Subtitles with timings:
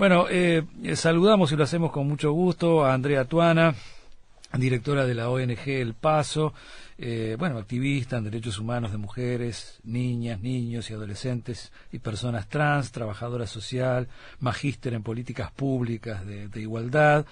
[0.00, 0.62] Bueno, eh,
[0.94, 3.74] saludamos y lo hacemos con mucho gusto a Andrea Tuana,
[4.54, 6.54] directora de la ONG El Paso,
[6.96, 12.92] eh, bueno, activista en derechos humanos de mujeres, niñas, niños y adolescentes y personas trans,
[12.92, 14.08] trabajadora social,
[14.38, 17.26] magíster en políticas públicas de, igualdad,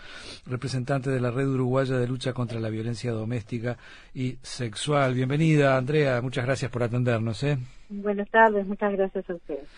[0.45, 3.79] representante de la Red Uruguaya de Lucha contra la Violencia Doméstica
[4.13, 5.15] y Sexual.
[5.15, 7.43] Bienvenida, Andrea, muchas gracias por atendernos.
[7.45, 7.57] ¿eh?
[7.89, 9.69] Buenas tardes, muchas gracias a ustedes.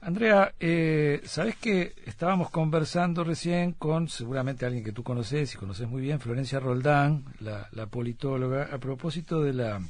[0.00, 5.88] Andrea, eh, sabes que estábamos conversando recién con seguramente alguien que tú conoces y conoces
[5.88, 9.80] muy bien, Florencia Roldán, la, politóloga, a propósito de la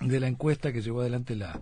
[0.00, 1.60] de la encuesta que llevó adelante la,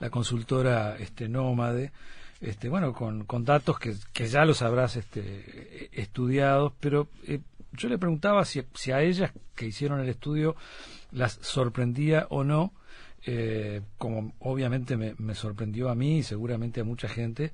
[0.00, 1.92] la consultora este nómade,
[2.40, 7.40] este bueno con, con datos que, que ya los habrás este, estudiado, pero eh,
[7.72, 10.56] yo le preguntaba si, si a ellas que hicieron el estudio
[11.12, 12.72] las sorprendía o no
[13.26, 17.52] eh, como obviamente me, sorprendió a mí y seguramente a mucha gente,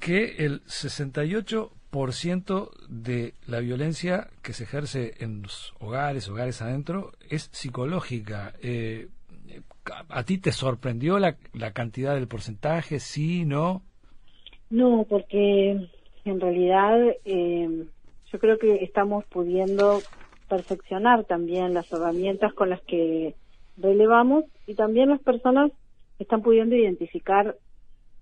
[0.00, 7.48] que el 68% de la violencia que se ejerce en los hogares, hogares adentro, es
[7.52, 8.54] psicológica.
[8.62, 9.08] Eh,
[10.08, 13.00] ¿A ti te sorprendió la, la cantidad del porcentaje?
[13.00, 13.82] ¿Sí, no?
[14.70, 15.88] No, porque
[16.24, 17.86] en realidad eh,
[18.30, 20.00] yo creo que estamos pudiendo
[20.48, 23.34] perfeccionar también las herramientas con las que
[23.80, 25.70] relevamos y también las personas
[26.18, 27.56] están pudiendo identificar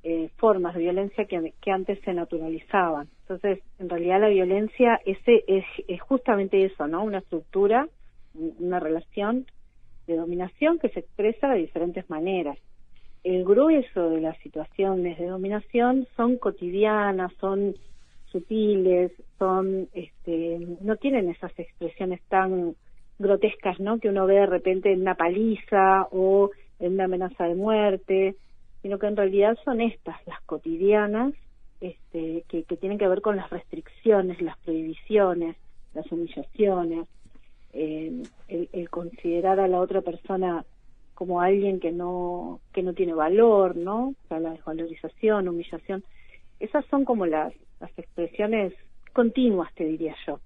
[0.02, 3.08] eh, formas de violencia que, antes se naturalizaban.
[3.22, 7.02] Entonces, en realidad la violencia ese es, es justamente eso, ¿no?
[7.02, 7.88] Una estructura,
[8.34, 9.46] una relación
[10.06, 12.58] de dominación que se expresa de diferentes maneras.
[13.24, 17.74] El grueso de las situaciones de dominación son cotidianas, son
[18.26, 22.76] sutiles, son, este, no tienen esas expresiones tan
[23.18, 23.98] grotescas, ¿no?
[23.98, 28.36] Que uno ve de repente en una paliza o en una amenaza de muerte,
[28.82, 31.32] sino que en realidad son estas, las cotidianas,
[31.80, 35.56] este, que, tienen que ver con las restricciones, las prohibiciones,
[35.94, 37.08] las humillaciones,
[37.72, 40.64] eh, el, el, considerar a la otra persona
[41.14, 44.08] como alguien que no que no tiene valor, ¿no?
[44.08, 46.04] O sea, la desvalorización, humillación,
[46.60, 48.72] esas son como las las expresiones
[49.12, 50.40] continuas, te diría yo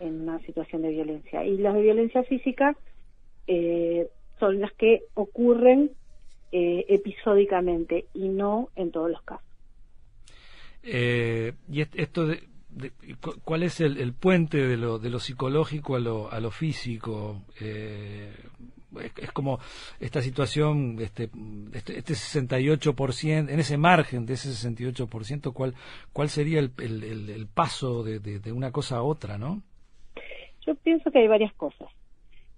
[0.00, 1.44] en una situación de violencia.
[1.44, 2.76] Y las de violencia física
[3.46, 4.08] eh,
[4.38, 5.90] son las que ocurren
[6.50, 9.46] eh, episódicamente y no en todos los casos.
[10.82, 12.40] Eh, y esto de,
[13.44, 17.42] ¿Cuál es el, puente de lo, de lo psicológico a lo, a lo físico?
[19.00, 19.58] Es, como
[20.00, 21.30] esta situación, este,
[21.72, 25.74] este, este 68%, en ese margen de ese 68%, ¿cuál,
[26.12, 29.62] cuál sería el, el, el paso de, de, una cosa a otra, no?
[30.66, 31.88] Yo pienso que hay varias cosas.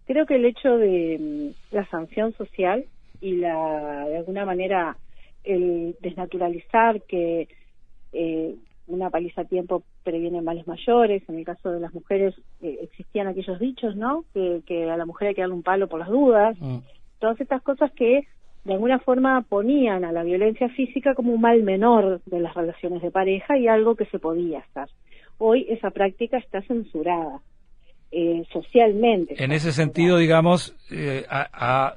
[0.06, 2.84] Creo que el hecho de mm, la sanción social
[3.20, 4.96] y la, de alguna manera,
[5.44, 7.48] el desnaturalizar que
[8.12, 8.54] eh,
[8.86, 11.22] una paliza a tiempo previene males mayores.
[11.28, 14.24] En el caso de las mujeres eh, existían aquellos dichos, ¿no?
[14.32, 16.56] Que, a la mujer hay que darle un palo por las dudas.
[16.60, 16.78] Mm.
[17.18, 18.26] Todas estas cosas que
[18.64, 23.02] de alguna forma ponían a la violencia física como un mal menor de las relaciones
[23.02, 24.88] de pareja y algo que se podía hacer.
[25.38, 27.40] Hoy esa práctica está censurada.
[28.16, 29.34] Eh, socialmente.
[29.42, 31.24] En ese sentido, digamos, eh,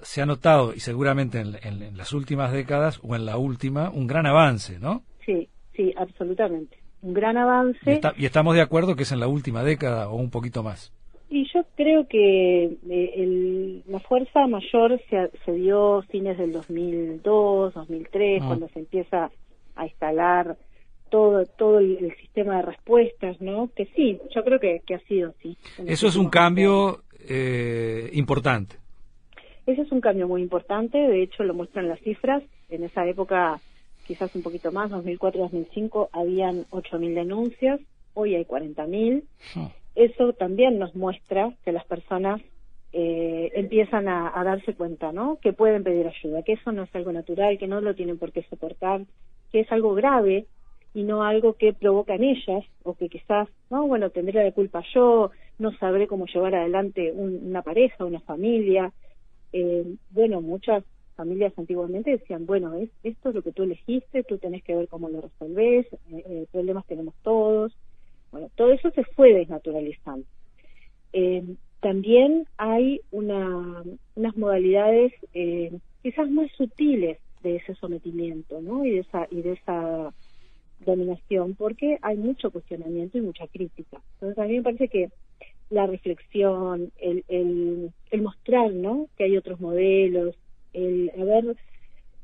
[0.02, 4.08] se ha notado, y seguramente en, en, las últimas décadas o en la última, un
[4.08, 5.04] gran avance, ¿no?
[5.24, 8.02] Sí, sí, absolutamente un gran avance.
[8.18, 10.94] Y, estamos de acuerdo que es en la última década o un poquito más.
[11.30, 18.42] Y yo creo que eh, la fuerza mayor se, se, dio fines del 2002, 2003,
[18.42, 18.46] ah.
[18.48, 19.30] cuando se empieza
[19.76, 20.58] a instalar
[21.10, 23.70] todo todo el, sistema de respuestas, ¿no?
[23.76, 25.58] Que sí, yo creo que, que ha sido así.
[25.86, 28.78] Eso es un cambio eh, importante.
[29.66, 32.42] Ese es un cambio muy importante, de hecho lo muestran las cifras.
[32.70, 33.60] En esa época
[34.08, 37.82] quizás un poquito más, 2004-2005 habían 8.000 denuncias,
[38.14, 39.24] hoy hay 40.000.
[39.56, 39.72] Ah.
[39.96, 42.42] Eso también nos muestra que las personas
[42.94, 45.38] eh, empiezan a, darse cuenta, ¿no?
[45.42, 48.32] Que pueden pedir ayuda, que eso no es algo natural, que no lo tienen por
[48.32, 49.02] qué soportar,
[49.52, 50.46] que es algo grave
[50.94, 54.84] y no algo que provoca en ellas o que quizás, no, bueno, tendré la culpa
[54.94, 58.92] yo, no sabré cómo llevar adelante una pareja, una familia.
[59.52, 60.84] Eh, bueno, muchas
[61.18, 64.88] familias antiguamente decían, bueno, es, esto es lo que tú elegiste, tú tenés que ver
[64.88, 67.76] cómo lo resolvés, eh, eh, problemas tenemos todos.
[68.32, 70.26] Bueno, todo eso se fue desnaturalizando.
[71.12, 71.44] Eh,
[71.82, 73.84] también hay una,
[74.16, 75.14] unas modalidades
[76.02, 78.86] quizás más sutiles de ese sometimiento, ¿no?
[78.86, 80.14] Y de esa, y de esa
[80.86, 84.02] dominación, porque hay mucho cuestionamiento y mucha crítica.
[84.14, 85.10] Entonces, a mí me parece que
[85.70, 89.08] la reflexión, el, el, el mostrar, ¿no?
[89.18, 90.36] Que hay otros modelos,
[90.74, 91.56] el haber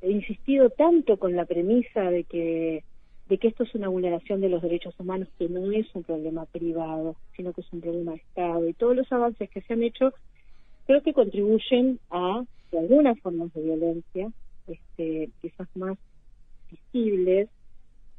[0.01, 2.83] insistido tanto con la premisa de que
[3.29, 6.45] de que esto es una vulneración de los derechos humanos, que no es un problema
[6.45, 8.67] privado, sino que es un problema de Estado.
[8.67, 10.13] Y todos los avances que se han hecho
[10.85, 14.31] creo que contribuyen a que algunas formas de violencia,
[14.67, 15.97] este, quizás más
[16.69, 17.49] visibles,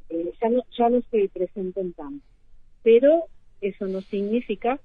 [0.09, 2.25] eh, ya, no, ya no se presenten tanto.
[2.83, 3.25] Pero
[3.61, 4.81] eso no significa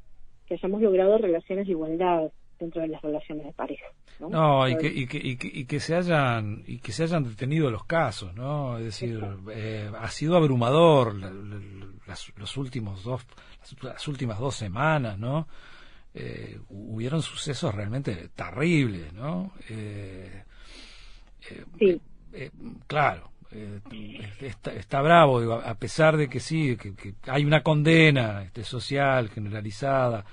[0.47, 3.85] que hayamos logrado relaciones de igualdad dentro de las relaciones de pareja.
[4.19, 7.85] No, y, que, y, que, y, que, se hayan y que se hayan detenido los
[7.85, 8.77] casos, ¿no?
[8.77, 11.15] Es decir, eh, ha sido abrumador
[12.05, 13.25] las, los últimos dos
[13.81, 15.47] las, últimas dos semanas, ¿no?
[16.13, 19.53] Eh, hubieron sucesos realmente terribles, ¿no?
[19.69, 20.43] Eh,
[21.79, 22.01] sí.
[22.87, 23.31] claro,
[24.41, 29.29] está, está, bravo, a pesar de que sí, que, que hay una condena este, social
[29.29, 30.25] generalizada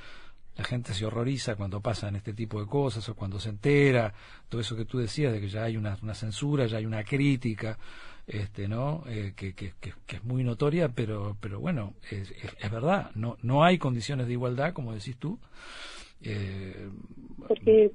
[0.57, 4.13] la gente se horroriza cuando pasan este tipo de cosas o cuando se entera,
[4.49, 7.79] todo eso que tú decías de que ya hay una, censura, ya hay una crítica,
[8.27, 9.05] este, ¿no?
[9.07, 13.65] Eh, que, que, que, es muy notoria, pero, pero bueno, es, es, verdad, no, no
[13.65, 15.39] hay condiciones de igualdad, como decís tú.
[16.23, 16.89] Eh,
[17.47, 17.93] Porque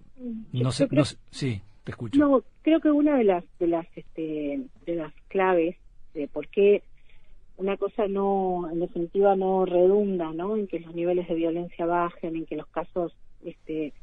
[0.53, 2.19] no sé, no sí, te escucho.
[2.19, 5.75] No, creo que una de las de las este, de las claves
[6.13, 6.83] de por qué
[7.61, 10.57] una cosa no, en definitiva, no redunda, ¿no?
[10.57, 13.13] En que los niveles de violencia bajen, en que los casos
[13.45, 13.93] este,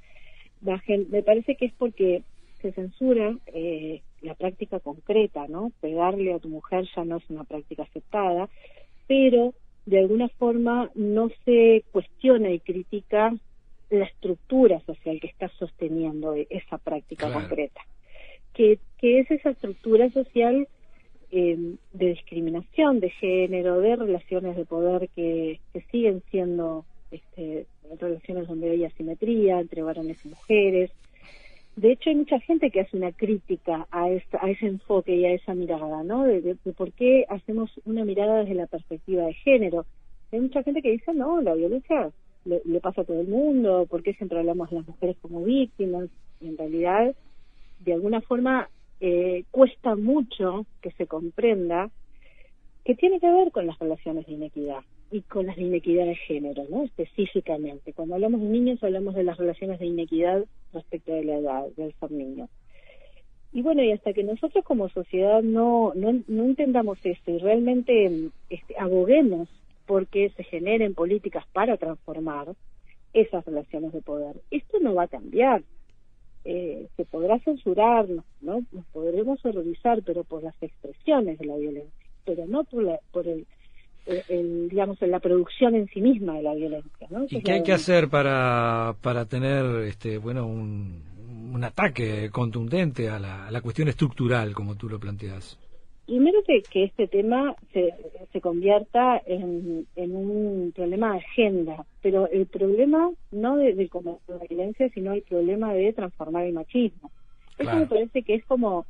[0.61, 1.09] bajen.
[1.11, 2.23] Me parece que es porque
[2.63, 5.73] se censura eh, la práctica concreta, ¿no?
[5.81, 8.49] Pegarle a tu mujer ya no es una práctica aceptada,
[9.09, 9.55] pero
[9.87, 13.35] de alguna forma no se cuestiona y critica
[13.91, 17.81] la estructura social que está sosteniendo esa práctica concreta.
[18.55, 20.69] Que, que es esa estructura social
[21.31, 27.67] eh, de discriminación de género, de relaciones de poder que, que siguen siendo este,
[28.01, 30.91] relaciones donde hay asimetría entre varones y mujeres.
[31.77, 35.25] De hecho, hay mucha gente que hace una crítica a, esta, a ese enfoque y
[35.25, 36.25] a esa mirada, ¿no?
[36.25, 39.87] De, por qué hacemos una mirada desde la perspectiva de género.
[40.33, 42.11] Hay mucha gente que dice, no, la violencia
[42.45, 45.45] le, le pasa a todo el mundo, ¿por qué siempre hablamos de las mujeres como
[45.45, 46.09] víctimas?
[46.41, 47.15] Y en realidad,
[47.81, 48.69] de alguna forma,
[49.01, 51.91] eh, cuesta mucho que se comprenda
[52.85, 54.81] que tiene que ver con las relaciones de inequidad
[55.11, 56.85] y con las de inequidad de género, ¿no?
[56.85, 57.93] Específicamente.
[57.93, 61.93] Cuando hablamos de niños hablamos de las relaciones de inequidad respecto de la edad del
[61.95, 62.49] ser niño.
[63.53, 68.31] Y bueno, y hasta que nosotros como sociedad no, no, no entendamos esto y realmente
[68.51, 69.49] este, aboguemos
[69.87, 72.55] porque se generen políticas para transformar
[73.15, 75.63] esas relaciones de poder, esto no va a cambiar
[76.45, 78.65] eh, se podrá censurarnos, ¿no?
[78.73, 81.93] Nos podremos horrorizar, pero por las expresiones de la violencia,
[82.25, 83.47] pero no por, la, por el,
[84.69, 87.27] digamos, en la producción en sí misma de la violencia, ¿no?
[87.29, 91.03] ¿Y qué hay que hacer para, para tener, este, bueno, un,
[91.53, 95.59] un ataque contundente a la, a la cuestión estructural, como tú lo planteas?
[96.09, 97.93] Primero que, que este tema se,
[98.33, 104.39] se convierta en, en, un problema de agenda, pero el problema no de, de, la
[104.49, 107.11] violencia, sino el problema de transformar el machismo.
[107.59, 108.87] Eso me parece que es como,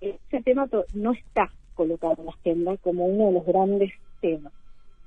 [0.00, 4.52] ese tema no está colocado en la agenda como uno de los grandes temas.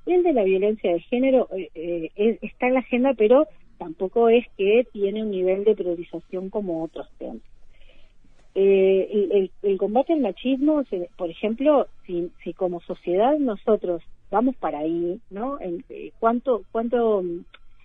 [0.06, 4.46] El de la violencia de género eh, eh, está en la agenda, pero tampoco es
[4.56, 7.42] que tiene un nivel de priorización como otros temas.
[8.60, 10.82] Eh, el, combate al machismo,
[11.16, 14.02] por ejemplo, si, si como sociedad nosotros
[14.32, 15.60] vamos para ahí, ¿no?
[15.60, 17.44] En, eh, ¿Cuánto, cuánto mm,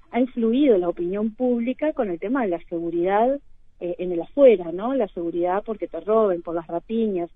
[0.09, 3.39] ha influido la opinión pública con el tema de la seguridad
[3.81, 4.95] eh, en el afuera, ¿no?
[4.95, 7.29] La seguridad porque te roben, por las rapiñas.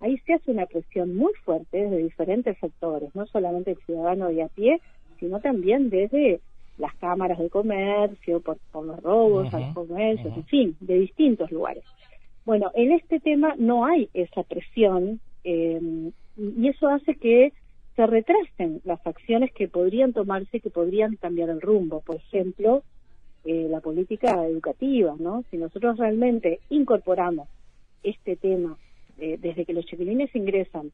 [0.00, 4.42] Ahí se hace una presión muy fuerte desde diferentes sectores, no solamente el ciudadano de
[4.42, 4.82] a pie,
[5.18, 6.40] sino también desde
[6.76, 11.84] las cámaras de comercio, por, los robos al comercio, en fin, de distintos lugares.
[12.44, 17.52] Bueno, en este tema no hay esa presión eh, y eso hace que
[17.96, 22.00] se retrasen las acciones que podrían tomarse, que podrían cambiar el rumbo.
[22.00, 22.82] Por ejemplo,
[23.44, 25.44] eh, la política educativa, ¿no?
[25.50, 27.48] Si nosotros realmente incorporamos
[28.02, 28.76] este tema
[29.18, 30.90] eh, desde que los chiquilines ingresan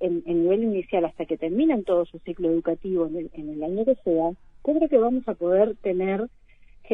[0.00, 3.84] en, nivel inicial hasta que terminan todo su ciclo educativo en el, en el año
[3.84, 4.30] que sea,
[4.62, 6.28] creo que vamos a poder tener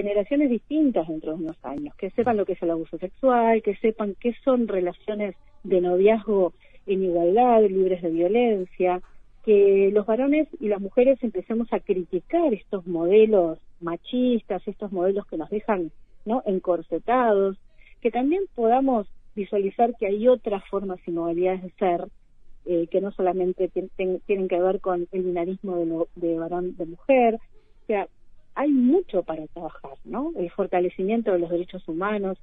[0.03, 3.75] generaciones distintas dentro de unos años, que sepan lo que es el abuso sexual, que
[3.79, 6.53] sepan qué son relaciones de noviazgo
[6.87, 9.01] en igualdad, libres de violencia,
[9.45, 15.37] que los varones y las mujeres empecemos a criticar estos modelos machistas, estos modelos que
[15.37, 15.91] nos dejan
[16.25, 17.57] no encorsetados,
[18.01, 22.07] que también podamos visualizar que hay otras formas y modalidades de ser
[22.67, 27.35] eh, que no solamente tienen que ver con el binarismo de, de varón de mujer,
[27.35, 28.07] o sea,
[28.59, 30.33] hay mucho para trabajar, ¿no?
[30.37, 32.39] El fortalecimiento de los derechos humanos.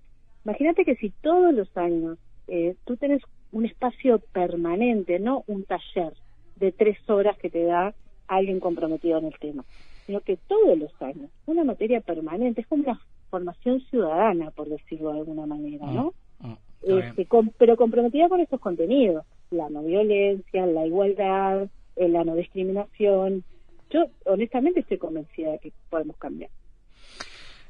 [0.45, 2.17] Imagínate que si todos los años
[2.48, 6.13] eh, tú tienes un espacio permanente, no un taller,
[6.55, 7.93] de tres horas que te da
[8.29, 9.65] alguien comprometido en el tema,
[10.05, 15.12] sino que todos los años, una materia permanente, es como una formación ciudadana, por decirlo
[15.12, 16.13] de alguna manera, ¿no?
[16.39, 16.57] Mm, mm,
[16.98, 21.67] este, pero comprometida con estos contenidos, la no violencia, la igualdad,
[21.98, 23.43] eh, la no discriminación.
[23.89, 26.50] Yo honestamente estoy convencida de que podemos cambiar.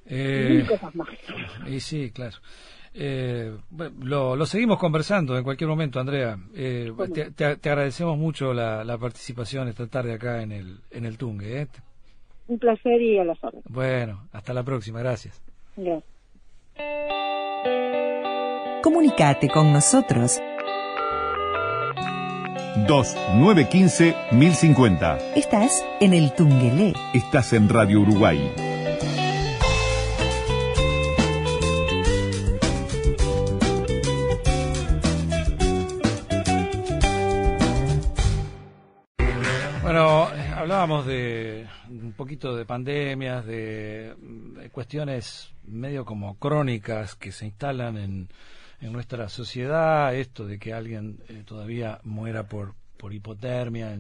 [0.08, 1.10] Eh, y cosas más.
[1.68, 2.38] Y sí, claro.
[2.98, 3.52] Eh,
[4.02, 6.38] lo, seguimos conversando en cualquier momento, Andrea.
[6.56, 6.92] Eh,
[7.36, 11.62] te, agradecemos mucho la, participación esta tarde acá en el, en el Tungue.
[11.62, 11.68] ¿eh?
[12.48, 13.66] Un placer y a las órdenes.
[13.68, 15.00] Bueno, hasta la próxima.
[15.00, 15.42] Gracias.
[15.76, 16.04] Gracias.
[18.82, 20.40] Comunicate con nosotros.
[22.88, 25.20] 2915-1050.
[25.36, 26.94] Estás en el Tungelé.
[27.14, 28.66] Estás en Radio Uruguay.
[40.66, 44.16] hablábamos de un poquito de pandemias, de,
[44.72, 48.30] cuestiones medio como crónicas que se instalan en,
[48.82, 53.98] en nuestra sociedad, esto de que alguien eh, todavía muera por, por hipotermia,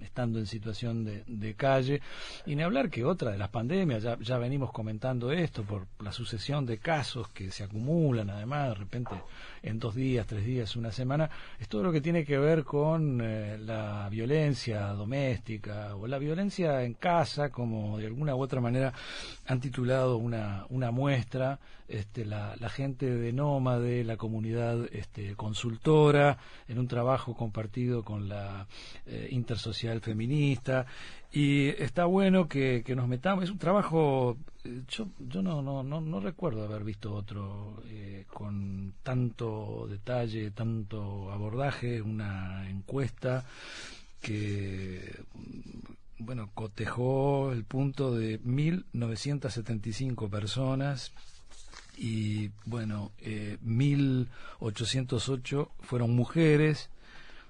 [0.00, 2.00] estando en situación de, calle,
[2.46, 6.12] y ni hablar que otra de las pandemias, ya, ya venimos comentando esto, por la
[6.12, 9.14] sucesión de casos que se acumulan, además, de repente
[9.62, 13.20] en dos días, tres días, una semana, es todo lo que tiene que ver con
[13.22, 18.92] eh, la violencia doméstica o la violencia en casa, como de alguna u otra manera
[19.46, 21.58] han titulado una, una muestra
[21.90, 28.66] este, la, gente de Nómade, la comunidad este, consultora, en un trabajo compartido con la
[29.06, 30.86] eh, intersocial feminista.
[31.32, 33.44] Y está bueno que, nos metamos.
[33.44, 34.38] Es un trabajo.
[34.64, 41.30] Eh, yo, yo no, no, no, recuerdo haber visto otro eh, con tanto detalle, tanto
[41.30, 43.44] abordaje, una encuesta
[44.20, 45.24] que
[46.20, 51.12] bueno, cotejó el punto de 1.975 personas
[51.96, 56.90] y bueno, eh, 1.808 fueron mujeres,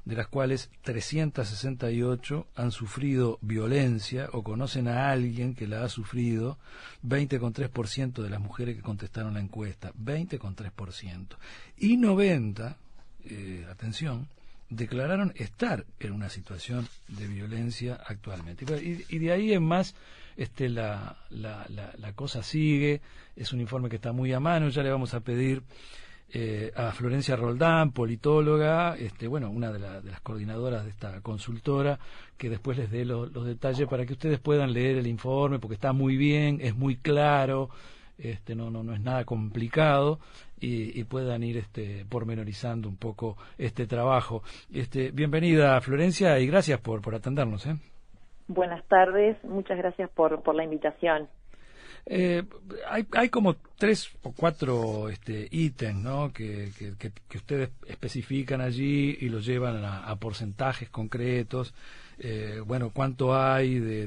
[0.04, 6.58] de las cuales 368 han sufrido violencia o conocen a alguien que la ha sufrido,
[7.06, 11.36] 20,3% de las mujeres que contestaron la encuesta, 20,3%.
[11.78, 12.76] Y 90,
[13.26, 14.28] eh, atención,
[14.70, 18.64] declararon estar en una situación de violencia actualmente.
[19.08, 19.94] Y, de ahí en más
[20.36, 23.00] este, la, la, la, cosa sigue,
[23.36, 25.62] es un informe que está muy a mano, ya le vamos a pedir
[26.32, 31.98] eh, a Florencia Roldán, politóloga, este, bueno, una de, las coordinadoras de esta consultora,
[32.36, 35.92] que después les dé los detalles para que ustedes puedan leer el informe, porque está
[35.92, 37.70] muy bien, es muy claro,
[38.16, 40.20] este, no, no, no es nada complicado
[40.60, 44.42] y, puedan ir este, pormenorizando un poco este trabajo.
[44.72, 47.66] Este, bienvenida Florencia y gracias por, atendernos.
[47.66, 47.76] ¿eh?
[48.46, 51.28] Buenas tardes, muchas gracias por la invitación.
[52.06, 52.42] Eh,
[52.88, 56.32] hay, hay como tres o cuatro este, ítems ¿no?
[56.32, 61.74] que, que, ustedes especifican allí y los llevan a, porcentajes concretos.
[62.18, 64.06] Eh, bueno, cuánto hay de,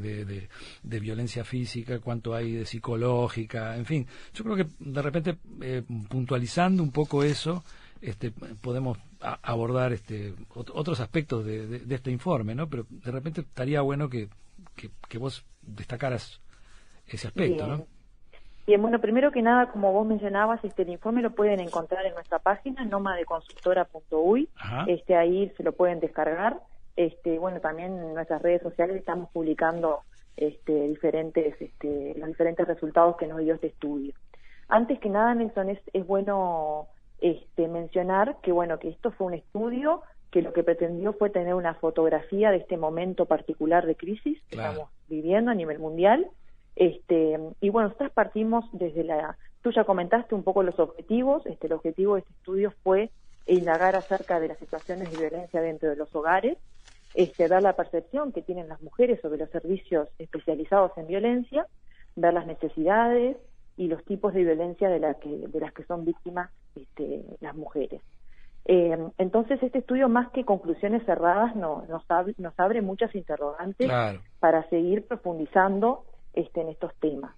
[0.83, 4.07] de, violencia física, cuánto hay de psicológica, en fin.
[4.33, 7.63] Yo creo que de repente, eh, puntualizando un poco eso,
[8.01, 12.69] este, podemos abordar este, otros aspectos de, este informe, ¿no?
[12.69, 14.29] Pero de repente estaría bueno que,
[14.75, 16.42] que vos destacaras
[17.07, 17.86] ese aspecto, ¿no?
[18.65, 22.13] Bien, bueno, primero que nada, como vos mencionabas, este el informe lo pueden encontrar en
[22.13, 24.48] nuestra página nomadeconsultora.uy,
[24.88, 26.62] este ahí se lo pueden descargar.
[26.95, 30.01] Este, bueno, también en nuestras redes sociales estamos publicando
[30.38, 34.13] este diferentes este los diferentes resultados que nos dio este estudio.
[34.69, 36.88] Antes que nada, Nelson, es, es bueno
[37.19, 41.53] este mencionar que bueno, que esto fue un estudio que lo que pretendió fue tener
[41.53, 46.27] una fotografía de este momento particular de crisis que estamos viviendo a nivel mundial
[46.75, 51.67] este, y bueno, nosotros partimos desde la, tú ya comentaste un poco los objetivos, este,
[51.67, 53.11] el objetivo de este estudio fue
[53.45, 56.57] indagar acerca de las situaciones de violencia dentro de los hogares,
[57.13, 61.67] este, dar la percepción que tienen las mujeres sobre los servicios especializados en violencia,
[62.15, 63.37] ver las necesidades
[63.77, 67.55] y los tipos de violencia de, la que, de las que son víctimas este, las
[67.55, 68.01] mujeres.
[68.65, 73.91] Eh, entonces, este estudio, más que conclusiones cerradas, no, nos, abre, nos abre muchas interrogantes
[74.39, 77.35] para seguir profundizando este, en estos temas.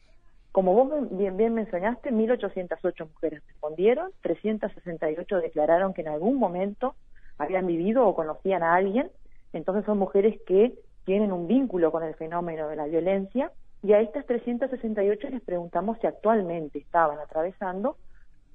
[0.51, 6.95] Como vos bien, bien mencionaste, 1.808 mujeres respondieron, 368 declararon que en algún momento
[7.37, 9.11] habían vivido o conocían a alguien,
[9.51, 10.73] entonces son mujeres que
[11.03, 13.51] tienen un vínculo con el fenómeno de la violencia
[13.83, 17.97] y a estas 368 les preguntamos si actualmente estaban atravesando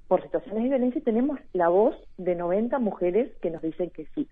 [0.07, 4.07] por situaciones de violencia y tenemos la voz de 90 mujeres que nos dicen que
[4.13, 4.27] sí.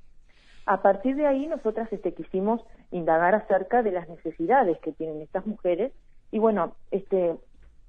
[0.69, 2.61] A partir de ahí nosotras este, quisimos
[2.91, 5.91] indagar acerca de las necesidades que tienen estas mujeres
[6.29, 7.35] y bueno, este,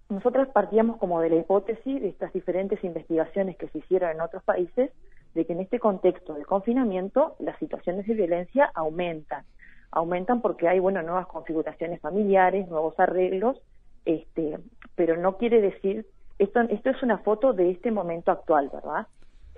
[0.09, 4.43] nosotras partíamos como de la hipótesis de estas diferentes investigaciones que se hicieron en otros
[4.45, 4.91] países
[5.35, 9.45] de que en este contexto de confinamiento las situaciones de violencia aumentan.
[9.91, 13.61] Aumentan porque hay, bueno, nuevas configuraciones familiares, nuevos arreglos,
[14.07, 14.59] este,
[14.95, 16.07] pero no quiere decir,
[16.39, 19.07] esto, esto es una foto de este momento actual, ¿verdad?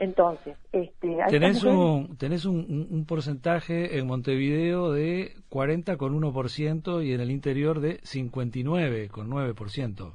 [0.03, 7.81] Entonces, este, tenés, un, tenés un, porcentaje en Montevideo de 40,1% y en el interior
[7.81, 10.15] de 59,9%.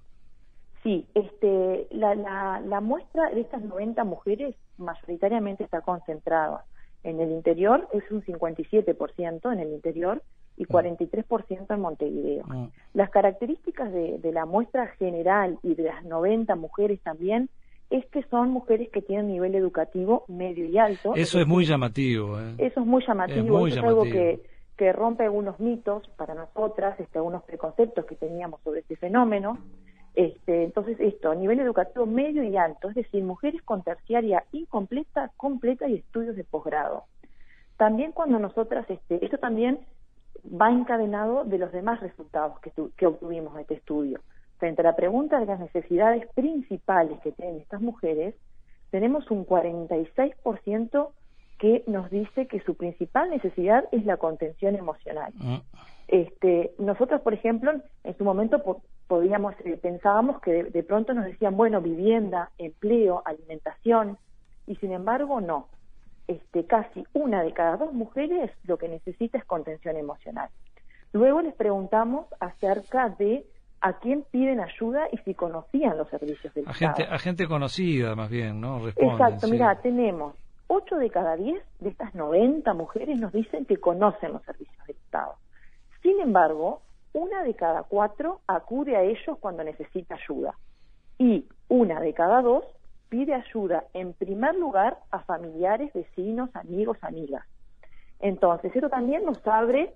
[0.84, 6.66] Sí, este, la, la, la muestra de estas 90 mujeres mayoritariamente está concentrada
[7.04, 10.22] en el interior, es un 57% en el interior
[10.58, 11.74] y 43% mm.
[11.74, 12.44] en Montevideo.
[12.46, 12.72] Mm.
[12.94, 17.50] Las características de, de la muestra general y de las 90 mujeres también
[17.90, 21.14] es que son mujeres que tienen nivel educativo medio y alto.
[21.16, 22.40] Eso es, muy llamativo.
[22.40, 22.56] ¿eh?
[22.58, 23.68] Eso es muy llamativo.
[23.68, 24.42] Es, algo que,
[24.76, 29.60] que rompe algunos mitos para nosotras, este, algunos preconceptos que teníamos sobre este fenómeno.
[30.16, 35.88] Este, entonces, esto, nivel educativo medio y alto, es decir, mujeres con terciaria incompleta, completa
[35.88, 37.04] y estudios de posgrado.
[37.78, 39.80] También cuando nosotras, este, esto también
[40.44, 44.20] va encadenado de los demás resultados que, que obtuvimos de este estudio.
[44.58, 48.36] Frente a la pregunta de las necesidades principales que tienen estas mujeres,
[48.90, 51.10] tenemos un 46%
[51.60, 55.34] que nos dice que su principal necesidad es la contención emocional.
[55.36, 55.58] Mm.
[56.08, 57.72] Este, nosotros, por ejemplo,
[58.04, 64.18] en su momento podíamos eh, pensábamos que de, pronto nos decían, bueno, vivienda, empleo, alimentación,
[64.66, 65.68] y sin embargo no.
[66.28, 70.50] Este, casi una de cada dos mujeres lo que necesita es contención emocional.
[71.14, 73.46] Luego les preguntamos acerca de
[73.82, 76.96] a quién piden ayuda y si conocían los servicios del a Estado.
[76.96, 78.88] Gente, a gente conocida, más bien, ¿no?
[78.88, 80.36] Exacto, mira, tenemos
[80.68, 84.98] 8 de cada 10 de estas 90 mujeres nos dicen que conocen los servicios del
[84.98, 85.36] Estado.
[86.02, 86.82] Sin embargo,
[87.14, 90.56] una de cada cuatro acude a ellos cuando necesita ayuda
[91.18, 92.66] y una de cada dos
[93.10, 97.46] pide ayuda en primer lugar a familiares, vecinos, amigos, amigas.
[98.20, 99.94] Entonces, eso también nos abre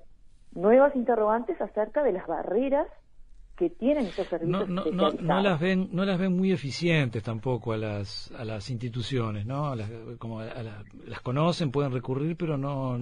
[0.53, 2.87] nuevas interrogantes acerca de las barreras
[3.61, 7.73] que tienen esos servicios no, no, no, las ven no las ven muy eficientes tampoco
[7.73, 9.75] a las a las instituciones no
[10.17, 12.97] como las conocen pueden recurrir pero no,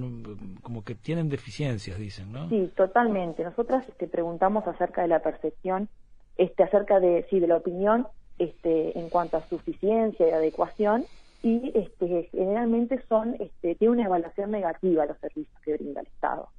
[0.62, 3.42] como que tienen deficiencias dicen no sí totalmente.
[3.42, 5.88] Nosotras este, preguntamos acerca de la percepción
[6.36, 8.06] este acerca de sí de la opinión
[8.38, 11.06] este en cuanto a suficiencia y adecuación
[11.42, 16.50] y este generalmente son este tiene una evaluación negativa los servicios que brinda el Estado.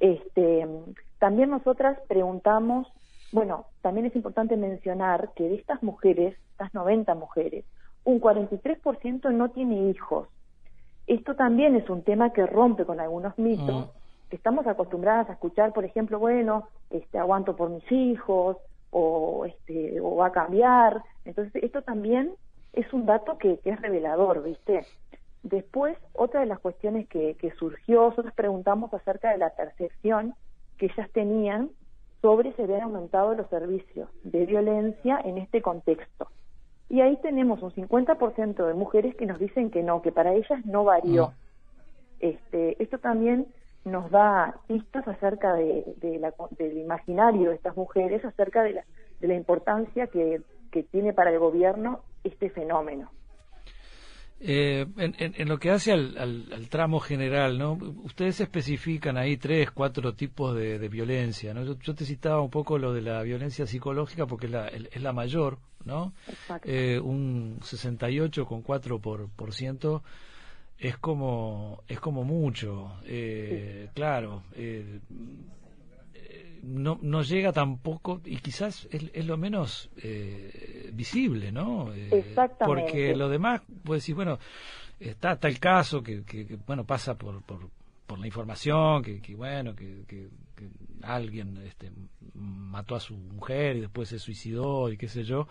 [0.00, 0.66] Este
[1.18, 2.86] también nosotras preguntamos
[3.32, 7.64] bueno, también es importante mencionar que de estas mujeres, estas 90 mujeres,
[8.04, 10.28] un 43% no tiene hijos.
[11.06, 13.86] Esto también es un tema que rompe con algunos mitos.
[13.86, 14.34] Mm.
[14.34, 18.56] Estamos acostumbradas a escuchar, por ejemplo, bueno, este, aguanto por mis hijos
[18.90, 21.02] o, este, o va a cambiar.
[21.24, 22.32] Entonces, esto también
[22.72, 24.86] es un dato que, es revelador, ¿viste?
[25.42, 30.34] Después, otra de las cuestiones que, que surgió, nosotros preguntamos acerca de la percepción
[30.76, 31.70] que ellas tenían
[32.26, 36.26] sobre se habían aumentado los servicios de violencia en este contexto.
[36.88, 40.66] Y ahí tenemos un 50% de mujeres que nos dicen que no, que para ellas
[40.66, 41.34] no varió.
[42.18, 43.46] Este, esto también
[43.84, 48.84] nos da pistas acerca de, del imaginario de estas mujeres, acerca de la,
[49.20, 53.08] de la importancia que, que tiene para el gobierno este fenómeno.
[54.38, 57.72] Eh, en, lo que hace al, tramo general, ¿no?
[58.04, 61.64] Ustedes especifican ahí tres, cuatro tipos de, violencia, ¿no?
[61.64, 65.12] Yo, te citaba un poco lo de la violencia psicológica porque es la, es la
[65.12, 66.12] mayor, ¿no?
[66.64, 69.00] Eh, un 68,4%.
[69.00, 70.02] Por, por ciento
[70.78, 75.00] es como es como mucho eh, claro eh,
[76.62, 81.92] no, no llega tampoco, y quizás es, lo menos eh, visible, ¿no?
[81.92, 82.82] Eh, Exactamente.
[82.82, 84.38] Porque lo demás, puede decir, bueno,
[85.00, 87.68] está, está el caso que, que, bueno, pasa por, por,
[88.06, 90.28] por, la información, que, que bueno, que, que,
[91.02, 91.92] alguien este,
[92.34, 95.46] mató a su mujer y después se suicidó y qué sé yo.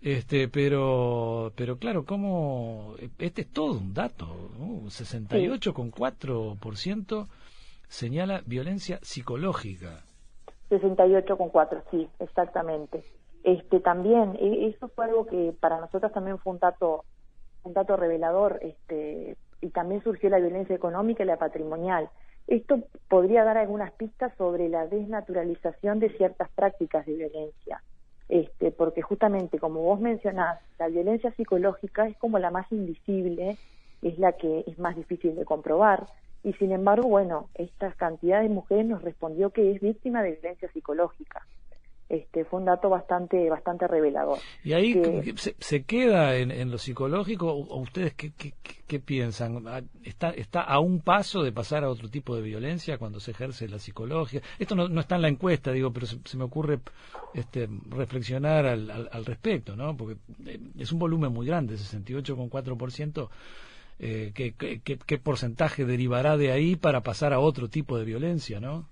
[0.00, 4.82] Este, pero, pero claro, como este es todo un dato, ¿no?
[4.82, 7.26] 68,4%
[7.88, 10.05] señala violencia psicológica.
[10.70, 13.04] 68,4, sí, exactamente.
[13.44, 17.04] Este también, e, eso fue algo que para nosotros también fue un dato,
[17.62, 22.10] un dato revelador, este, y también surgió la violencia económica y la patrimonial.
[22.46, 27.82] Esto podría dar algunas pistas sobre la desnaturalización de ciertas prácticas de violencia,
[28.28, 33.56] este, porque justamente como vos mencionás, la violencia psicológica es como la más invisible,
[34.02, 36.06] es la que es más difícil de comprobar,
[36.46, 40.70] y sin embargo, bueno, esta cantidad de mujeres nos respondió que es víctima de violencia
[40.70, 41.44] psicológica.
[42.08, 44.38] Este, fue un dato bastante bastante revelador.
[44.62, 48.30] ¿Y ahí se, queda en, lo psicológico o ustedes qué,
[48.86, 49.64] qué, piensan?
[50.04, 53.68] ¿Está, ¿Está a un paso de pasar a otro tipo de violencia cuando se ejerce
[53.68, 54.40] la psicología?
[54.56, 56.78] Esto no, no está en la encuesta, digo, pero se, me ocurre
[57.34, 59.96] este, reflexionar al, al, respecto, ¿no?
[59.96, 63.28] Porque eh, es un volumen muy grande, 68,4%.
[63.98, 68.60] Eh, ¿qué, qué, qué porcentaje derivará de ahí para pasar a otro tipo de violencia,
[68.60, 68.86] no?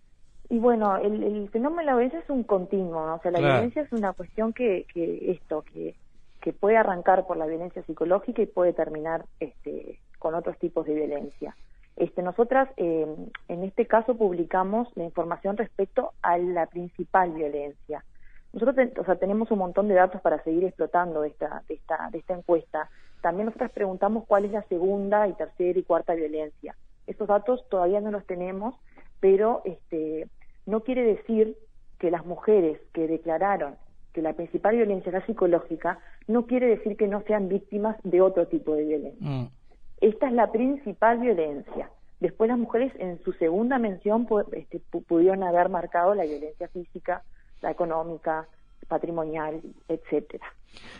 [0.48, 3.14] Y bueno, el, fenómeno de la violencia es un continuo, ¿no?
[3.16, 5.94] o sea, la violencia es una cuestión que, que esto, que,
[6.40, 10.94] que puede arrancar por la violencia psicológica y puede terminar este, con otros tipos de
[10.94, 11.56] violencia.
[11.96, 13.06] Este, nosotras, eh,
[13.48, 18.04] en este caso, publicamos la información respecto a la principal violencia.
[18.52, 22.18] Nosotros o sea, tenemos un montón de datos para seguir explotando esta, de esta, de
[22.18, 22.90] esta encuesta.
[23.24, 26.76] También nosotras preguntamos cuál es la segunda y tercera y cuarta violencia.
[27.06, 28.74] Estos datos todavía no los tenemos,
[29.18, 30.28] pero este,
[30.66, 31.56] no quiere decir
[31.98, 33.76] que las mujeres que declararon
[34.12, 38.46] que la principal violencia era psicológica, no quiere decir que no sean víctimas de otro
[38.46, 39.26] tipo de violencia.
[39.26, 39.48] Mm.
[40.02, 41.88] Esta es la principal violencia.
[42.20, 47.22] Después las mujeres en su segunda mención este, pudieron haber marcado la violencia física,
[47.62, 48.48] la económica,
[48.88, 50.46] patrimonial, etcétera.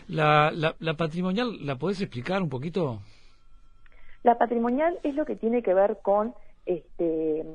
[0.07, 3.01] La, la, la patrimonial, ¿la podés explicar un poquito?
[4.23, 6.33] La patrimonial es lo que tiene que ver con
[6.65, 7.45] este,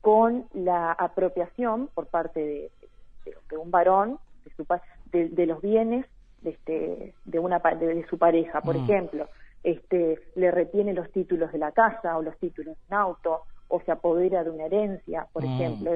[0.00, 2.70] con la apropiación por parte de,
[3.50, 4.66] de, un varón de, su,
[5.12, 6.06] de, los bienes
[6.42, 8.60] de, este, de, una, de, su pareja.
[8.60, 8.84] Por mm.
[8.84, 9.28] ejemplo,
[9.62, 13.80] este, le retiene los títulos de la casa o los títulos de un auto o
[13.82, 15.52] se apodera de una herencia, por mm.
[15.52, 15.90] ejemplo.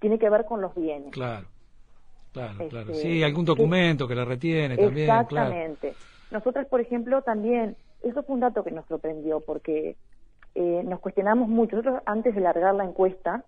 [0.00, 1.10] tiene que ver con los bienes.
[1.10, 1.46] Claro,
[2.32, 2.92] claro, claro.
[2.92, 5.10] Este, sí, algún documento que le retiene también.
[5.10, 5.94] Exactamente.
[6.30, 9.96] Nosotras, por ejemplo, también, eso fue un dato que nos sorprendió porque
[10.54, 11.76] eh, nos cuestionamos mucho.
[11.76, 13.44] Nosotros antes de largar la encuesta,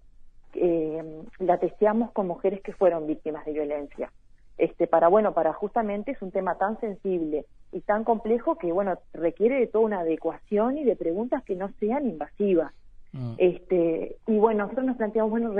[0.54, 4.10] eh, la testeamos con mujeres que fueron víctimas de violencia.
[4.56, 8.96] Este, para bueno, para justamente es un tema tan sensible y tan complejo que bueno
[9.12, 12.72] requiere de toda una adecuación y de preguntas que no sean invasivas.
[13.12, 13.34] Mm.
[13.38, 15.52] Este, y bueno, nosotros nos planteamos bueno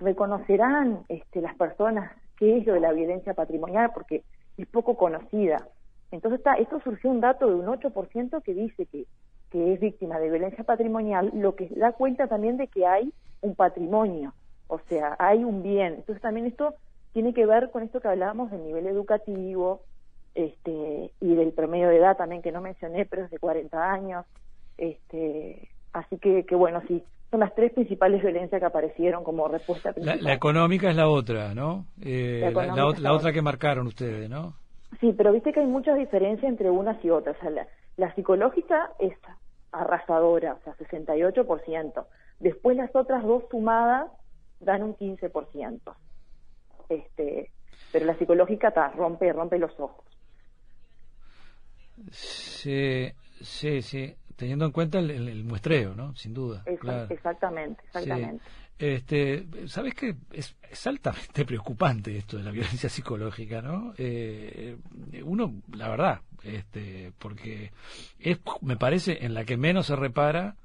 [0.00, 4.24] reconocerán este, las personas qué es lo de la violencia patrimonial porque
[4.56, 5.68] es poco conocida.
[6.10, 9.06] Entonces está, esto surgió un dato de un 8% que dice que
[9.54, 13.54] que es víctima de violencia patrimonial, lo que da cuenta también de que hay un
[13.54, 14.34] patrimonio,
[14.66, 15.94] o sea, hay un bien.
[15.94, 16.74] Entonces también esto
[17.12, 19.82] tiene que ver con esto que hablábamos del nivel educativo
[20.34, 24.26] este, y del promedio de edad también que no mencioné, pero es de 40 años.
[24.76, 29.92] Este, así que, que bueno, sí, son las tres principales violencias que aparecieron como respuesta
[29.92, 30.22] principal.
[30.22, 31.86] La, económica es la otra, ¿no?
[32.00, 34.54] Eh, la, otra que marcaron ustedes, ¿no?
[35.00, 37.36] Sí, pero viste que hay muchas diferencias entre unas y otras.
[37.38, 37.66] O sea, la,
[37.96, 39.14] la psicológica es
[39.72, 42.06] arrasadora, o sea, 68%.
[42.38, 44.12] Después las otras dos sumadas
[44.60, 45.80] dan un 15%.
[46.88, 47.50] Este,
[47.90, 50.04] pero la psicológica ta, rompe, rompe los ojos.
[52.12, 53.10] Sí,
[53.42, 54.14] sí, sí.
[54.36, 56.14] Teniendo en cuenta el, muestreo, ¿no?
[56.16, 56.64] Sin duda.
[56.66, 58.42] Exactamente, exactamente.
[58.76, 63.94] Este, ¿Sabes que es, altamente preocupante esto de la violencia psicológica, ¿no?
[63.96, 64.76] Eh,
[65.22, 67.70] uno, la verdad, este, porque
[68.18, 70.56] es, me parece, en la que menos se repara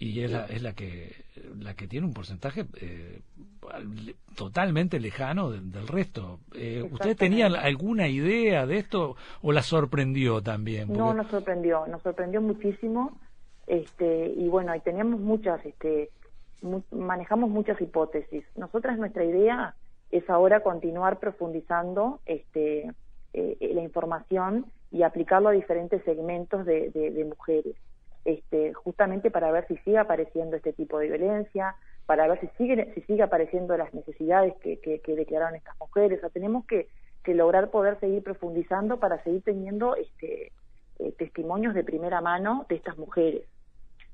[0.00, 1.14] y es la, es la que
[1.58, 3.20] la que tiene un porcentaje eh,
[4.36, 6.40] totalmente lejano del, resto.
[6.54, 10.92] Eh, ¿Ustedes tenían alguna idea de esto o la sorprendió también?
[10.92, 13.18] No, nos sorprendió, nos sorprendió muchísimo.
[13.66, 16.10] Este, y bueno, y teníamos muchas, este,
[16.90, 18.44] manejamos muchas hipótesis.
[18.56, 19.74] Nosotras nuestra idea
[20.10, 22.90] es ahora continuar profundizando este,
[23.32, 27.76] eh, la información y aplicarlo a diferentes segmentos de, de, mujeres,
[28.24, 32.92] este, justamente para ver si sigue apareciendo este tipo de violencia, para ver si sigue,
[32.94, 36.18] si sigue apareciendo las necesidades que, que, declararon estas mujeres.
[36.18, 36.88] O sea, tenemos que,
[37.22, 40.52] que, lograr poder seguir profundizando para seguir teniendo este,
[40.98, 43.44] eh, testimonios de primera mano de estas mujeres.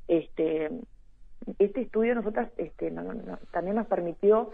[0.08, 0.70] Este,
[1.58, 2.92] este estudio nosotras este,
[3.50, 4.50] también nos permitió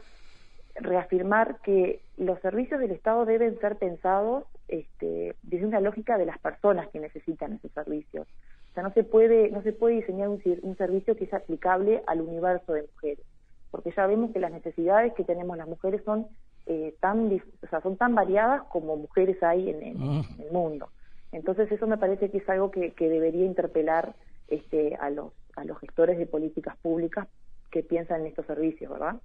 [0.75, 6.39] reafirmar que los servicios del Estado deben ser pensados este, desde una lógica de las
[6.39, 8.27] personas que necesitan esos servicios.
[8.73, 12.23] O sea, no se puede, no se puede diseñar un, servicio que es aplicable al
[12.23, 13.25] universo de mujeres,
[13.71, 16.27] porque ya vemos que las necesidades que tenemos las mujeres son
[16.67, 17.31] eh, tan,
[17.63, 20.25] o sea, son tan variadas como mujeres hay en, mm.
[20.39, 20.89] el mundo.
[21.33, 24.15] Entonces eso me parece que es algo que, que debería interpelar
[24.49, 27.29] este, a los a los gestores de políticas públicas
[27.71, 29.17] que piensan en estos servicios, ¿verdad?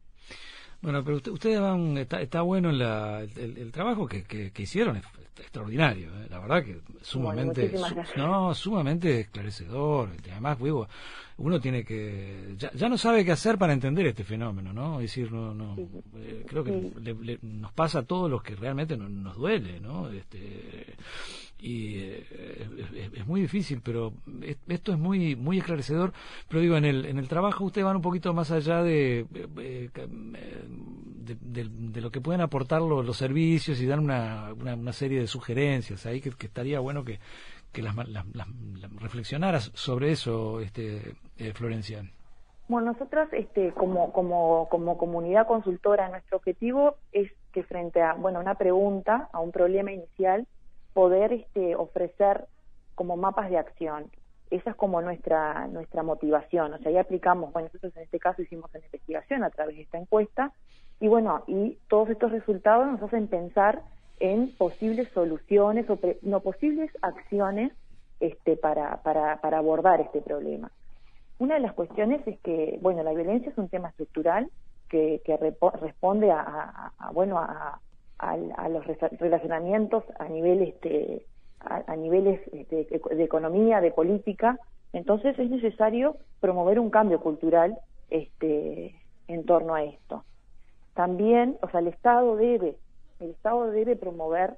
[0.82, 5.06] Bueno, pero ustedes van, está, está bueno el, trabajo que, que, hicieron, es
[5.40, 6.28] extraordinario, ¿eh?
[6.30, 7.74] la verdad que sumamente,
[8.16, 10.10] no, sumamente esclarecedor.
[10.32, 10.58] Además,
[11.38, 15.00] uno tiene que, ya, no sabe qué hacer para entender este fenómeno, ¿no?
[15.00, 15.76] Es decir, no, no,
[16.16, 20.10] eh, creo que nos pasa a todos los que realmente nos, duele, ¿no?
[20.10, 20.96] Este,
[21.60, 24.14] y eh, es, muy difícil, pero
[24.68, 26.14] esto es muy muy esclarecedor.
[26.48, 29.26] Pero digo, en el, en el trabajo ustedes van un poquito más allá de,
[29.60, 29.90] eh,
[31.26, 36.22] de, lo que pueden aportar los, servicios y dan una, una, serie de sugerencias ahí
[36.22, 37.20] que, estaría bueno que,
[37.72, 37.96] que las,
[39.00, 42.04] reflexionaras sobre eso, este, eh, Florencia.
[42.68, 48.40] Bueno, nosotros este, como, como, como comunidad consultora, nuestro objetivo es que frente a bueno
[48.40, 50.46] una pregunta, a un problema inicial,
[50.98, 52.48] poder este, ofrecer
[52.96, 54.10] como mapas de acción.
[54.50, 56.74] Esa es como nuestra, nuestra motivación.
[56.74, 59.84] O sea, ahí aplicamos, bueno, nosotros en este caso hicimos una investigación a través de
[59.84, 60.52] esta encuesta
[61.00, 63.84] y bueno, y todos estos resultados nos hacen pensar
[64.20, 67.74] en posibles soluciones o no posibles acciones
[68.20, 70.72] este, para, para, abordar este problema.
[71.38, 74.50] Una de las cuestiones es que, bueno, la violencia es un tema estructural
[74.90, 77.82] que, que responde a, a bueno, a,
[78.20, 78.86] a, los
[79.20, 81.26] relacionamientos a nivel este,
[81.60, 84.60] a, niveles este, de economía, de política.
[84.94, 87.78] Entonces es necesario promover un cambio cultural
[88.10, 88.96] este,
[89.28, 90.24] en torno a esto.
[90.94, 92.78] También, o sea, el Estado debe,
[93.20, 94.56] el Estado debe promover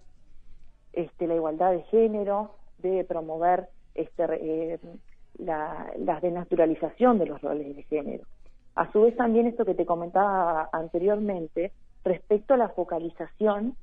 [0.94, 4.80] este, la igualdad de género, debe promover este, eh,
[5.38, 8.24] la, la denaturalización de los roles de género.
[8.76, 13.76] A su vez también esto que te comentaba anteriormente, respecto a la focalización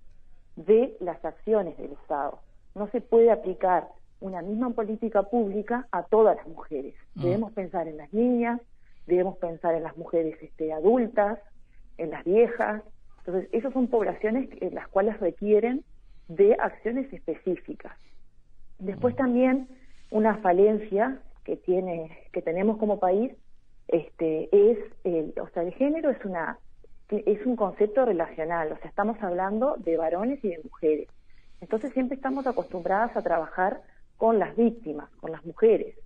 [0.56, 2.40] de las acciones del Estado.
[2.74, 3.88] No se puede aplicar
[4.20, 6.94] una misma política pública a todas las mujeres.
[7.14, 7.22] Mm.
[7.22, 8.60] Debemos pensar en las niñas,
[9.06, 11.38] debemos pensar en las mujeres este, adultas,
[11.98, 12.82] en las viejas.
[13.18, 15.84] Entonces, esas son poblaciones en las cuales requieren
[16.28, 17.96] de acciones específicas.
[18.78, 19.18] Después mm.
[19.18, 19.68] también
[20.10, 23.32] una falencia que tiene que tenemos como país
[23.88, 26.58] este es el, o sea, el género es una
[27.08, 31.08] es un concepto relacional, o sea, estamos hablando de varones y de mujeres.
[31.60, 33.80] Entonces siempre estamos acostumbradas a trabajar
[34.16, 35.96] con las víctimas, con las mujeres.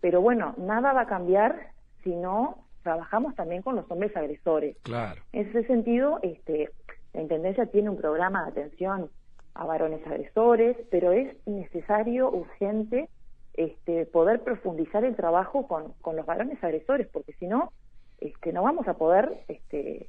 [0.00, 1.72] Pero bueno, nada va a cambiar
[2.04, 4.76] si no trabajamos también con los hombres agresores.
[4.82, 5.20] Claro.
[5.32, 6.70] En ese sentido, este,
[7.12, 9.10] la Intendencia tiene un programa de atención
[9.54, 13.08] a varones agresores, pero es necesario, urgente,
[13.54, 17.72] este, poder profundizar el trabajo con, con los varones agresores, porque si no,
[18.20, 20.08] este, no vamos a poder este,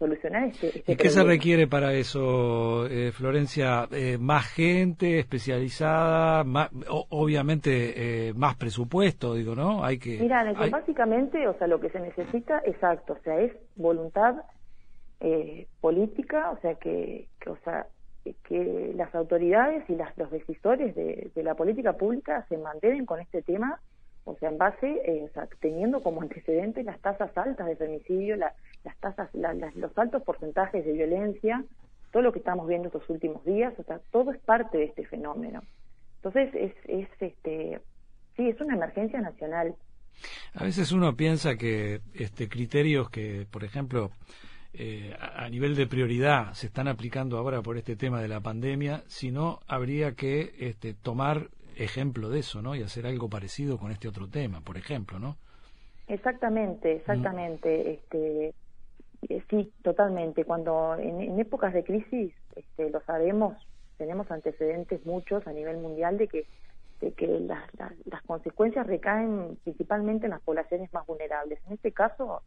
[0.00, 3.86] solucionar este, este ¿Y qué se requiere para eso, eh, Florencia?
[3.92, 6.42] Eh, ¿Más gente especializada?
[6.42, 6.70] Más,
[7.10, 9.84] obviamente eh, más presupuesto, digo, ¿no?
[9.84, 10.18] Hay que...
[10.18, 14.36] Mira, básicamente, o sea, lo que se necesita, exacto, o sea, es voluntad
[15.82, 17.86] política, o sea, que, o sea,
[18.48, 23.20] que las autoridades y las, los decisores de, de la política pública se mantengan con
[23.20, 23.78] este tema
[24.24, 25.30] o sea, en base, eh,
[25.60, 28.54] teniendo como antecedente las tasas altas de femicidio, las
[29.00, 31.64] tasas, los altos porcentajes de violencia,
[32.12, 35.06] todo lo que estamos viendo estos últimos días, o sea, todo es parte de este
[35.06, 35.62] fenómeno.
[36.16, 37.80] Entonces, es, es este,
[38.36, 39.74] sí, es una emergencia nacional.
[40.54, 44.10] A veces uno piensa que este criterios que, por ejemplo,
[44.72, 49.02] eh, a, nivel de prioridad se están aplicando ahora por este tema de la pandemia,
[49.08, 51.48] si no habría que este, tomar
[51.84, 52.74] ejemplo de eso, ¿no?
[52.74, 55.36] Y hacer algo parecido con este otro tema, por ejemplo, ¿no?
[56.06, 57.92] Exactamente, exactamente.
[57.92, 58.54] Este,
[59.28, 60.44] eh, sí, totalmente.
[60.44, 63.56] Cuando en, épocas de crisis, este, lo sabemos,
[63.96, 66.46] tenemos antecedentes muchos a nivel mundial de que
[67.00, 67.62] de que las,
[68.04, 71.58] las, consecuencias recaen principalmente en las poblaciones más vulnerables.
[71.66, 72.42] En este caso,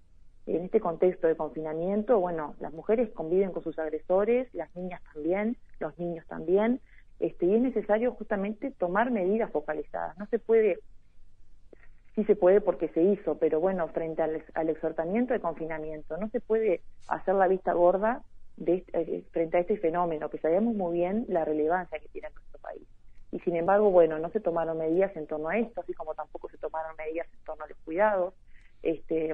[0.45, 5.57] en este contexto de confinamiento, bueno, las mujeres conviven con sus agresores, las niñas también,
[5.79, 6.81] los niños también,
[7.23, 10.17] este, y es necesario justamente tomar medidas focalizadas.
[10.17, 10.79] No se puede,
[12.15, 16.41] sí se puede porque se hizo, pero bueno, frente al, exhortamiento de confinamiento, no se
[16.41, 18.23] puede hacer la vista gorda
[18.57, 22.33] de, eh, frente a este fenómeno, que sabemos muy bien la relevancia que tiene en
[22.33, 22.85] nuestro país.
[23.31, 26.49] Y sin embargo, bueno, no se tomaron medidas en torno a esto, así como tampoco
[26.49, 28.33] se tomaron medidas en torno a los cuidados.
[28.81, 29.33] Este,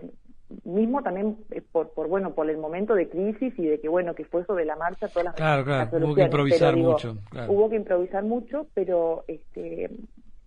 [0.63, 4.15] mismo también eh, por, por bueno por el momento de crisis y de que bueno
[4.15, 7.75] que fue sobre la marcha todas las claro claro hubo que improvisar mucho hubo que
[7.75, 9.91] improvisar mucho pero este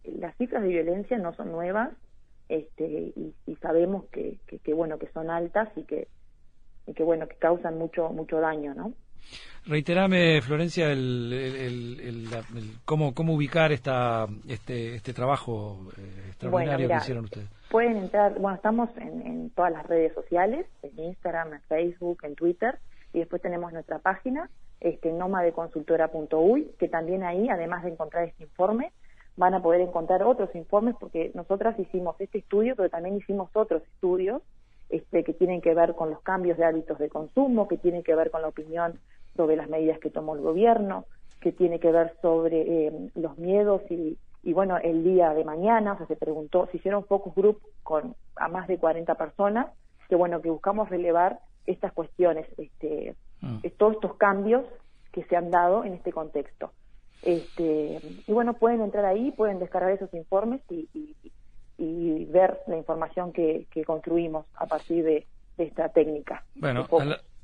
[0.04, 1.90] las cifras de violencia no son nuevas
[2.48, 6.08] este y, sabemos que, que, bueno que son altas y que
[6.86, 8.92] y que bueno que causan mucho mucho daño no
[9.64, 12.28] Reiterame, Florencia, el,
[12.84, 17.48] cómo, cómo ubicar esta, este, este trabajo eh, extraordinario que hicieron ustedes.
[17.70, 22.34] Pueden entrar, bueno, estamos en, en todas las redes sociales, en Instagram, en Facebook, en
[22.34, 22.78] Twitter,
[23.12, 28.92] y después tenemos nuestra página, este, nomadeconsultora.uy, que también ahí, además de encontrar este informe,
[29.36, 33.82] van a poder encontrar otros informes, porque nosotras hicimos este estudio, pero también hicimos otros
[33.94, 34.42] estudios
[34.92, 38.14] este, que tienen que ver con los cambios de hábitos de consumo, que tienen que
[38.14, 39.00] ver con la opinión
[39.36, 41.06] sobre las medidas que tomó el gobierno,
[41.40, 45.94] que tiene que ver sobre eh, los miedos y, y, bueno, el día de mañana,
[45.94, 49.66] o sea, se preguntó, se hicieron focus group con a más de 40 personas,
[50.08, 53.58] que bueno, que buscamos relevar estas cuestiones, este, mm.
[53.78, 54.64] todos estos cambios
[55.10, 56.72] que se han dado en este contexto.
[57.22, 61.14] Este, y bueno, pueden entrar ahí, pueden descargar esos informes y, y,
[61.82, 65.26] y ver la información que, que construimos a partir de,
[65.58, 66.44] esta técnica.
[66.54, 66.88] Bueno,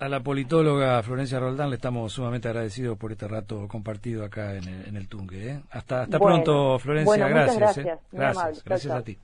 [0.01, 4.67] a la, politóloga Florencia Roldán le estamos sumamente agradecidos por este rato compartido acá en
[4.67, 5.51] el, en el Tungue.
[5.51, 5.61] ¿eh?
[5.71, 7.29] Hasta, hasta pronto, Florencia.
[7.29, 7.59] gracias.
[7.59, 8.01] Gracias, ¿eh?
[8.13, 9.19] gracias, gracias a ti.